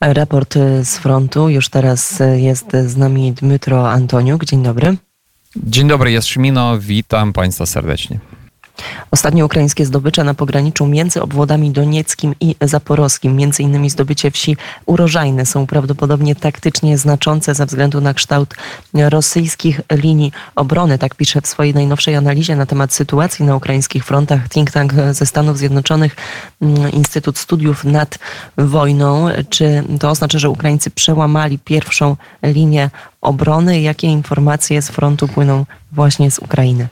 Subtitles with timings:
[0.00, 1.48] Raport z frontu.
[1.48, 4.44] Już teraz jest z nami Dmytro Antoniuk.
[4.44, 4.96] Dzień dobry.
[5.56, 6.78] Dzień dobry, jest Szymino.
[6.78, 8.18] Witam Państwa serdecznie.
[9.10, 15.46] Ostatnie ukraińskie zdobycze na pograniczu między obwodami donieckim i zaporowskim, między innymi zdobycie wsi urożajne,
[15.46, 18.54] są prawdopodobnie taktycznie znaczące ze względu na kształt
[18.94, 20.98] rosyjskich linii obrony.
[20.98, 25.26] Tak pisze w swojej najnowszej analizie na temat sytuacji na ukraińskich frontach think tank ze
[25.26, 26.16] Stanów Zjednoczonych,
[26.62, 28.18] mm, Instytut Studiów nad
[28.58, 29.28] Wojną.
[29.48, 33.80] Czy to oznacza, że Ukraińcy przełamali pierwszą linię obrony?
[33.80, 36.88] Jakie informacje z frontu płyną właśnie z Ukrainy?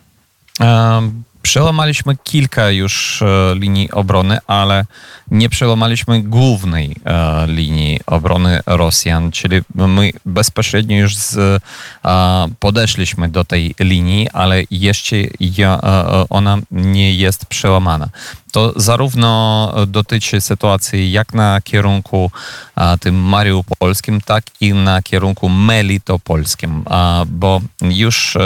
[0.60, 4.84] Um Przełamaliśmy kilka już e, linii obrony, ale
[5.30, 11.62] nie przełamaliśmy głównej e, linii obrony Rosjan, czyli my bezpośrednio już z,
[12.60, 15.80] podeszliśmy do tej linii, ale jeszcze e,
[16.30, 18.08] ona nie jest przełamana.
[18.52, 22.30] To zarówno dotyczy sytuacji jak na kierunku
[23.00, 26.84] tym mariupolskim, tak i na kierunku melitopolskim,
[27.26, 28.36] bo już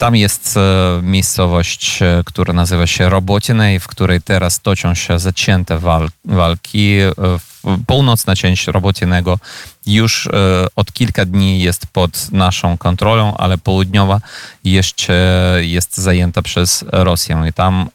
[0.00, 0.60] tam jest e,
[1.02, 5.78] miejscowość, e, która nazywa się Robocinej, w której teraz toczą się zacięte
[6.24, 6.98] walki.
[6.98, 7.12] E,
[7.86, 9.38] północna część Robocinego
[9.86, 10.28] już
[10.76, 14.20] od kilka dni jest pod naszą kontrolą, ale południowa
[14.64, 15.14] jeszcze
[15.60, 17.88] jest zajęta przez Rosję i tam,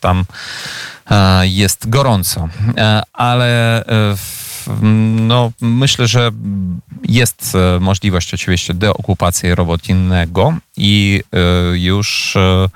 [0.00, 0.24] tam
[1.42, 2.48] jest gorąco.
[3.12, 3.84] Ale
[5.20, 6.30] no, myślę, że
[7.08, 11.38] jest e, możliwość oczywiście deokupacji robotinnego i e,
[11.78, 12.68] już e,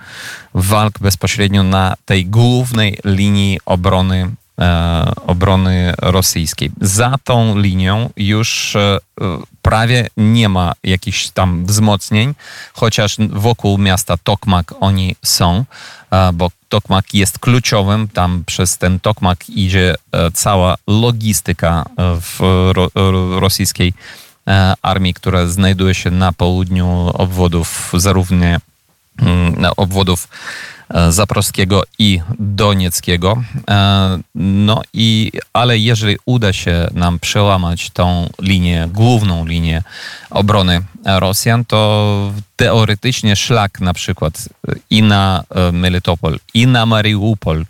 [0.54, 4.30] walk bezpośrednio na tej głównej linii obrony
[5.26, 6.70] obrony rosyjskiej.
[6.80, 8.76] Za tą linią już
[9.70, 12.34] prawie nie ma jakichś tam wzmocnień,
[12.72, 15.64] chociaż wokół miasta Tokmak oni są,
[16.32, 18.08] bo Tokmak jest kluczowym.
[18.08, 22.41] Tam przez ten Tokmak idzie e, cała logistyka e, w
[23.41, 23.92] rosyjskiej
[24.46, 28.60] e, armii, która znajduje się na południu obwodów, zarówno mm,
[29.76, 30.28] obwodów
[30.94, 33.42] E, Zaporowskiego i Donieckiego.
[33.70, 39.82] E, no i, ale jeżeli uda się nam przełamać tą linię, główną linię
[40.30, 44.48] obrony Rosjan, to teoretycznie szlak na przykład
[44.90, 47.64] i na e, Melitopol, i na Mariupol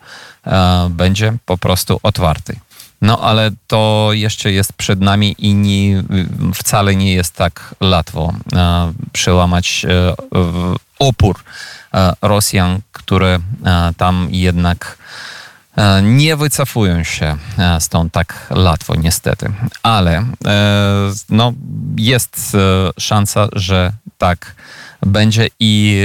[0.90, 2.56] będzie po prostu otwarty.
[3.02, 6.02] No ale to jeszcze jest przed nami i nie,
[6.54, 8.32] wcale nie jest tak łatwo
[9.12, 9.86] przełamać
[10.98, 11.40] opór
[12.22, 14.98] Rosjan, które e, tam jednak
[15.76, 17.36] e, nie wycofują się
[17.78, 19.52] stąd tak łatwo, niestety.
[19.82, 20.24] Ale
[21.30, 21.52] no,
[21.96, 22.56] jest
[22.98, 24.54] szansa, że tak
[25.06, 26.02] będzie i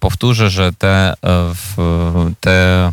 [0.00, 1.14] powtórzę, że te,
[2.40, 2.92] te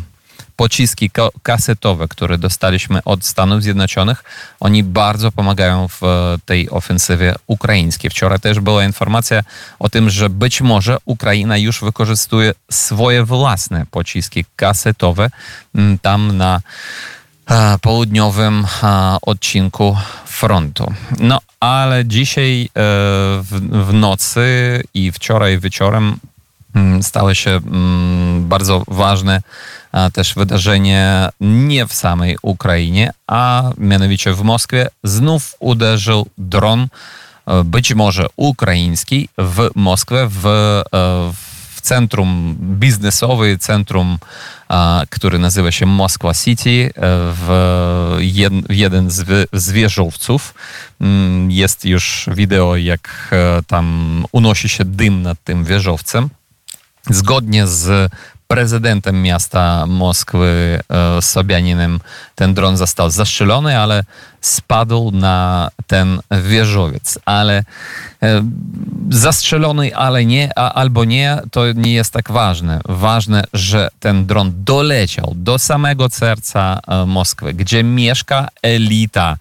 [0.58, 1.10] pociski
[1.42, 4.24] kasetowe, które dostaliśmy od Stanów Zjednoczonych,
[4.60, 8.10] oni bardzo pomagają w e, tej ofensywie ukraińskiej.
[8.10, 9.42] Wczoraj też była informacja
[9.78, 15.30] o tym, że być może Ukraina już wykorzystuje swoje własne pociski kasetowe
[16.02, 16.60] tam na
[17.50, 18.66] e, południowym
[19.22, 20.92] odcinku frontu.
[21.18, 22.68] No ale dzisiaj e,
[23.42, 24.46] w, nocy
[24.94, 26.18] i wczoraj wieczorem
[27.02, 27.60] stały się
[28.40, 29.42] bardzo ważne
[30.12, 36.86] też wydarzenie nie w samej Ukrainie, a mianowicie w Moskwie znów uderzył dron,
[37.46, 40.82] e, być może ukraiński, w Moskwę, w, e,
[41.74, 44.18] w centrum biznesowe, centrum,
[45.10, 46.90] który nazywa się Moskwa City, e,
[47.34, 48.16] w
[48.68, 50.54] jeden z, z wieżowców.
[51.00, 53.34] Mm, jest już wideo, jak
[53.66, 56.28] tam unosi się dym nad tym wieżowcem.
[57.10, 58.12] Zgodnie z
[58.48, 62.00] prezydentem miasta Moskwy e, Sobianinem
[62.34, 64.04] ten dron został zastrzelony, ale
[64.40, 67.18] spadł na ten wieżowiec.
[67.24, 67.64] Ale
[68.22, 68.42] e,
[69.10, 72.80] zastrzelony, ale nie, a, albo nie, to nie jest tak ważne.
[72.84, 79.36] Ważne, że ten dron doleciał do samego serca e, Moskwy, gdzie mieszka elita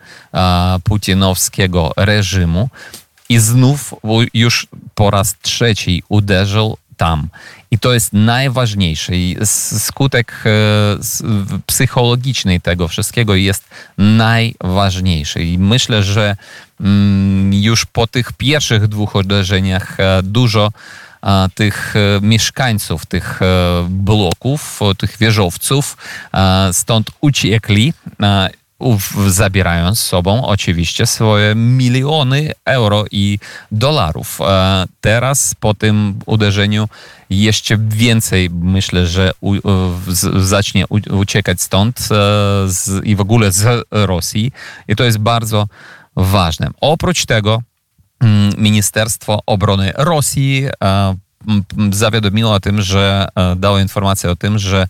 [0.84, 2.69] putinowskiego reżimu
[3.30, 3.94] i znów
[4.33, 7.27] już po raz trzeci uderzył tam.
[7.71, 9.15] I to jest najważniejsze.
[9.15, 10.49] I skutek e,
[11.65, 15.44] psychologiczny tego wszystkiego jest najważniejszy.
[15.44, 16.35] I myślę, że
[16.81, 20.71] mm, już po tych pierwszych dwóch uderzeniach e, dużo
[21.55, 23.39] tych e, mieszkańców tych
[23.89, 25.97] bloków, tych wieżowców
[26.71, 27.94] stąd uciekli
[29.27, 33.39] zabierając z sobą oczywiście swoje miliony euro i
[33.71, 34.39] dolarów.
[35.01, 36.89] Teraz po tym uderzeniu
[37.29, 39.56] jeszcze więcej myślę, że u,
[40.07, 42.00] z, zacznie uciekać stąd
[42.68, 44.51] z, i w ogóle z Rosji
[44.88, 45.68] i to jest bardzo
[46.15, 46.68] ważne.
[46.81, 47.62] Oprócz tego
[48.19, 50.68] mm, Ministerstwo Obrony Rosji
[51.91, 54.88] zawiadomiło o tym, że e, dało informację o tym, że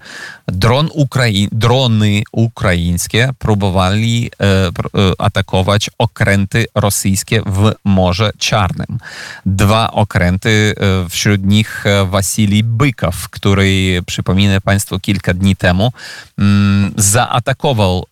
[0.47, 4.71] dron Ukrai drony ukraińskie próbowali e, e,
[5.17, 8.99] atakować okręty rosyjskie w Morze Czarnym.
[9.45, 10.75] Dwa okręty,
[11.09, 15.91] wśród nich Wasilij Bykow, który, przypominę Państwu, kilka dni temu
[16.37, 18.05] mm, zaatakował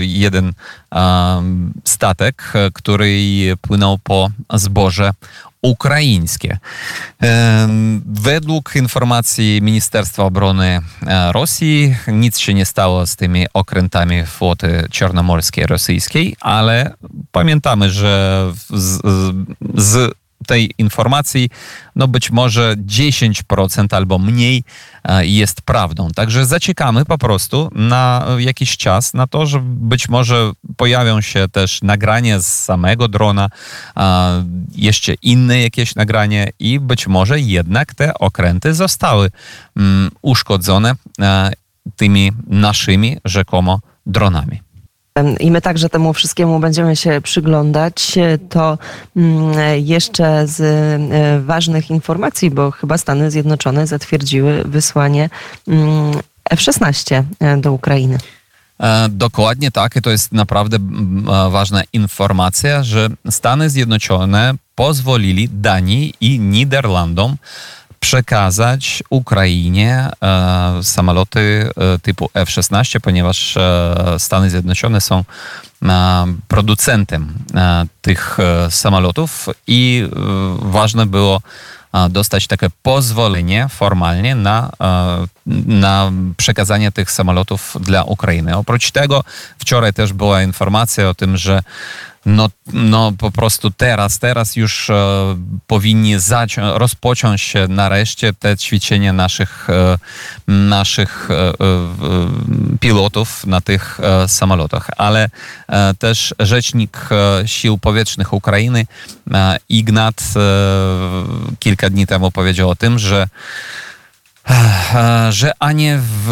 [0.00, 0.52] jeden
[1.84, 3.18] statek, który
[3.60, 5.12] płynął po zboże
[5.62, 6.58] ukraińskie.
[8.06, 15.66] Według informacji Ministerstwa Obrony e, Rosji nic się nie stało z tymi okrętami floty czarnomorskiej
[15.66, 16.94] rosyjskiej, ale
[17.32, 19.00] pamiętamy, że z,
[19.74, 21.50] z tej informacji,
[21.96, 24.64] no być może 10% albo mniej
[25.04, 26.08] e, jest prawdą.
[26.14, 31.82] Także zaciekamy po prostu na jakiś czas na to, że być może pojawią się też
[31.82, 33.48] nagrania z samego drona,
[34.74, 39.30] jeszcze inne jakieś nagranie i być może jednak te okręty zostały
[39.76, 41.52] mm, uszkodzone e,
[41.96, 44.71] tymi naszymi rzekomo dronami
[45.40, 48.18] i my także temu wszystkiemu będziemy się przyglądać,
[48.48, 48.78] to
[49.16, 49.54] mm,
[49.84, 55.30] jeszcze z e, ważnych informacji, bo chyba Stany Zjednoczone zatwierdziły wysłanie
[55.68, 56.12] mm,
[56.50, 58.18] F-16 e, do Ukrainy.
[58.80, 60.78] E, dokładnie tak, i to jest naprawdę
[61.50, 67.36] ważna informacja, że Stany Zjednoczone pozwolili Danii i Niderlandom
[68.02, 75.24] przekazać Ukrainie e, samoloty e, typu F-16, ponieważ e, Stany Zjednoczone są
[76.48, 77.34] producentem
[78.02, 78.38] tych
[78.70, 80.08] samolotów i
[80.58, 81.40] ważne było
[82.10, 84.70] dostać takie pozwolenie formalnie na,
[85.66, 88.56] na przekazanie tych samolotów dla Ukrainy.
[88.56, 89.24] Oprócz tego
[89.58, 91.62] wczoraj też była informacja o tym, że
[92.26, 94.94] no, no po prostu teraz, teraz już e,
[95.66, 96.16] powinni
[96.74, 99.98] rozpocząć się nareszcie te ćwiczenia naszych, e,
[100.48, 101.52] naszych e, e
[102.80, 104.90] pilotów na tych e, samolotach.
[104.96, 105.30] Ale
[105.68, 107.08] e, też rzecznik
[107.46, 108.86] Sił Powietrznych Ukrainy,
[109.68, 110.22] Ignat,
[111.58, 113.28] kilka dni temu powiedział o tym, że
[115.30, 116.28] że ani, w,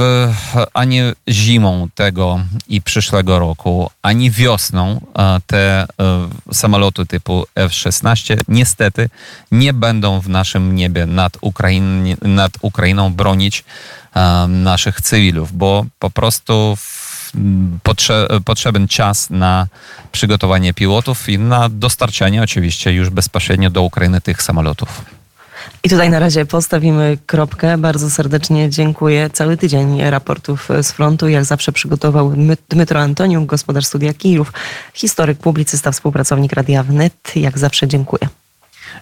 [0.74, 5.00] ani zimą tego i przyszłego roku, ani wiosną
[5.46, 5.86] te e,
[6.52, 9.08] samoloty typu F-16 niestety
[9.52, 13.64] nie będą w naszym niebie nad, Ukrain, nad Ukrainą bronić
[14.48, 16.76] naszych cywilów, bo po prostu
[17.82, 19.66] potrze potrzebny czas na
[20.12, 25.19] przygotowanie pilotów i na dostarczanie oczywiście już bezpośrednio do Ukrainy tych samolotów.
[25.84, 27.78] I tutaj na razie postawimy kropkę.
[27.78, 29.30] Bardzo serdecznie dziękuję.
[29.32, 32.34] Cały tydzień raportów z frontu, jak zawsze przygotował
[32.68, 34.52] Dmytro Antoniuk, gospodarz studia Kijów,
[34.94, 37.32] historyk, publicysta, współpracownik Radia Wnet.
[37.36, 38.28] Jak zawsze dziękuję.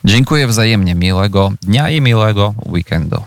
[0.05, 0.95] Dziękuję wzajemnie.
[0.95, 3.23] Miłego dnia i miłego weekendu.